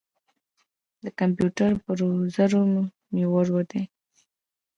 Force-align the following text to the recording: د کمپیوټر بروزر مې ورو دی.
د 1.03 1.05
کمپیوټر 1.19 1.71
بروزر 1.83 2.51
مې 3.13 3.23
ورو 3.33 3.59
دی. 3.71 3.83